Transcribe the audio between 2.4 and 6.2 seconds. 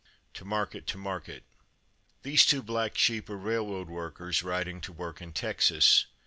two black sheep are railroad workers riding to work in Texas.